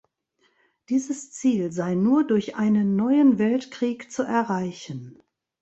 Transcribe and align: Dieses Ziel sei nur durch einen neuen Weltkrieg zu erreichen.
Dieses 0.89 1.31
Ziel 1.31 1.71
sei 1.71 1.93
nur 1.93 2.25
durch 2.25 2.55
einen 2.55 2.95
neuen 2.95 3.37
Weltkrieg 3.37 4.11
zu 4.11 4.23
erreichen. 4.23 5.21